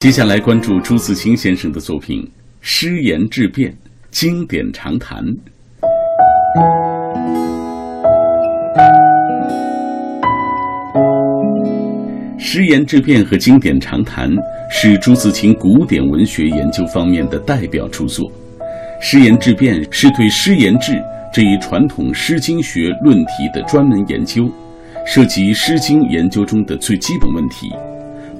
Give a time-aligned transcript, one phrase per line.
[0.00, 2.22] 接下来关注朱自清先生的作品
[2.62, 3.70] 《诗言志辩》，
[4.10, 5.22] 经典长谈。
[12.38, 14.30] 《诗言志辩》和《经典长谈》
[14.70, 18.26] 是朱自清古典文学研究方面的代表著作。
[19.02, 20.98] 《诗言志辩》是对诗言志
[21.30, 24.50] 这一传统诗经学论题的专门研究，
[25.06, 27.70] 涉及诗经研究中的最基本问题。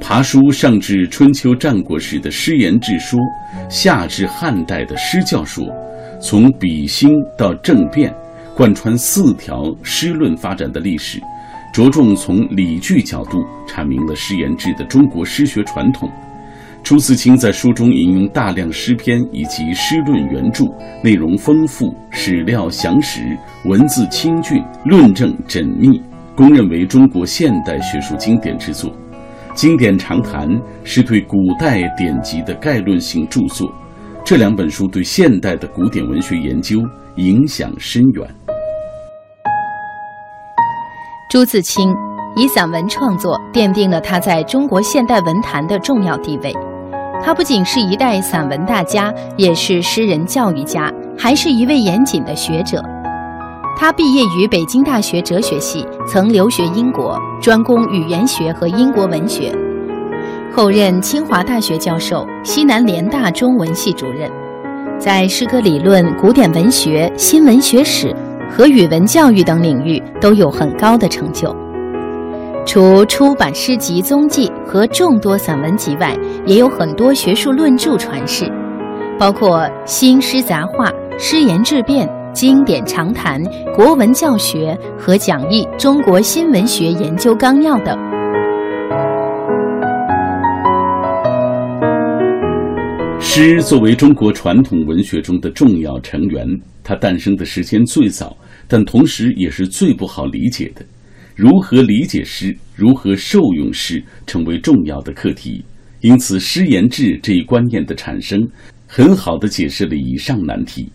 [0.01, 3.19] 爬书上至春秋战国时的诗言志书，
[3.69, 5.69] 下至汉代的诗教书，
[6.21, 8.13] 从比兴到政变，
[8.57, 11.21] 贯穿四条诗论发展的历史，
[11.73, 16.11] 着重从理据角度阐明了诗言志的中国诗学传统。
[16.83, 20.65] 朱自清在书中引用大量诗篇以及诗论原著，
[21.05, 23.37] 内容丰富，史料详实，
[23.67, 26.03] 文字清俊，论证缜密，
[26.35, 28.91] 公认为中国现代学术经典之作。
[29.61, 30.49] 经典长谈
[30.85, 33.71] 是对古代典籍的概论性著作，
[34.25, 36.79] 这两本书对现代的古典文学研究
[37.17, 38.27] 影响深远。
[41.31, 41.95] 朱自清
[42.37, 46.55] 以散文创作奠定了他在中国现代文坛的重要地位。
[47.23, 52.83] 他不仅是一代散文大家，也是诗人教育家，还是一位严谨的学者。
[53.81, 59.51] 他毕业于北京大学哲学系，曾留学英国，专攻语言学和英国文学，
[60.55, 64.31] 后任清华大学教授、西南联大中文系主任，
[64.99, 68.15] 在诗歌理论、古典文学、新文学史
[68.51, 71.57] 和语文教育等领域都有很高的成就。
[72.67, 78.45] 除出版诗集踪迹和众多散文集外，也有很多学术论著传世，
[79.19, 82.07] 包括《新诗杂话》《诗言志辨》。
[82.41, 83.39] 经典长谈、
[83.77, 87.95] 国文教学和讲义《中国新文学研究纲要》等。
[93.21, 96.47] 诗作为中国传统文学中的重要成员，
[96.83, 98.35] 它诞生的时间最早，
[98.67, 100.83] 但同时也是最不好理解的。
[101.37, 105.63] 如何理解诗，如何受用诗，成为重要的课题。
[106.01, 108.41] 因此，诗言志这一观念的产生，
[108.87, 110.91] 很好的解释了以上难题。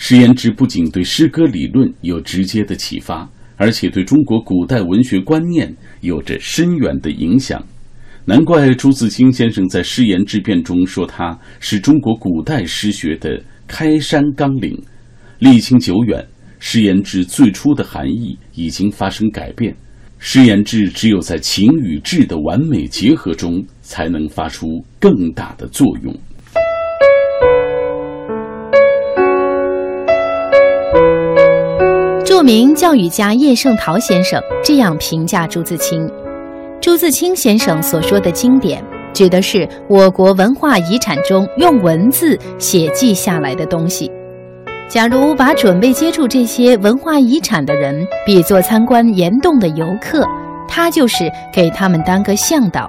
[0.00, 7.62] 诗言志不仅对诗歌理论有直接的启发，而且对中国古代文学观念有着深远的影响。
[8.24, 14.80] 难怪朱自清先生在《诗言志变》中说，他是中国古代诗学的开山纲领。
[15.40, 16.24] 历经久远，
[16.60, 19.74] 诗言志最初的含义已经发生改变。
[20.20, 24.66] 诗言志只有在情与志的完美结合中，才能发出
[25.00, 26.16] 更大的作用。
[32.38, 36.08] 著名教育家叶圣陶先生这样评价朱自清：
[36.80, 38.80] 朱自清先生所说的经典，
[39.12, 44.08] 指的是我国文化遗产中用文字写记下来的东西。
[44.88, 50.24] 假如把准备接触这些文化遗产的人比作参观岩洞的游客，
[50.68, 52.88] 他就是给他们当个向导，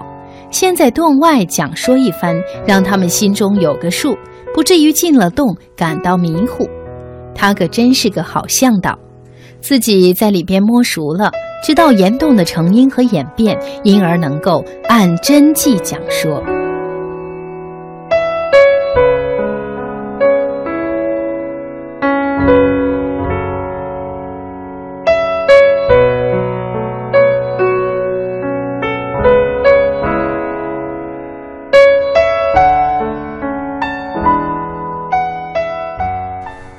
[0.52, 4.16] 先在洞外讲说一番，让他们心中有个数，
[4.54, 6.68] 不至于进了洞感到迷糊。
[7.34, 8.96] 他可真是个好向导。
[9.60, 11.30] 自己在里边摸熟了，
[11.64, 16.42] 知道岩洞的成因和演变，因而能够按真迹讲说。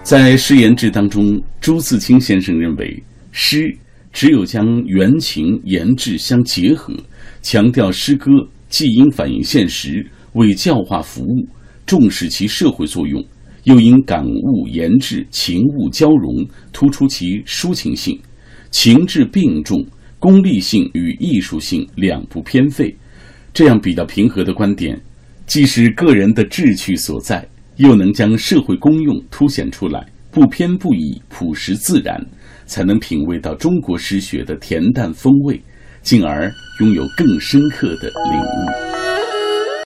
[0.04, 3.02] 在诗言志当中，朱自清先生认为，
[3.32, 3.74] 诗
[4.12, 6.94] 只有将原情言志相结合，
[7.42, 8.30] 强调诗歌
[8.68, 11.48] 既应反映现实，为教化服务，
[11.86, 13.24] 重视其社会作用，
[13.64, 18.20] 又应感悟言志情物交融，突出其抒情性，
[18.70, 19.86] 情志并重，
[20.20, 22.94] 功利性与艺术性两不偏废。
[23.54, 25.00] 这样比较平和的观点，
[25.46, 27.48] 既是个人的志趣所在。
[27.78, 32.24] 又能将社会功用凸显出来，不偏不倚，朴实自然，
[32.66, 35.62] 才能品味到中国诗学的恬淡风味，
[36.02, 38.91] 进而拥有更深刻的领悟。